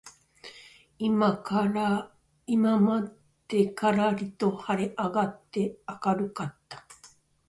[0.97, 3.11] 今ま
[3.47, 6.87] でからりと晴はれ上あがって明あかるかった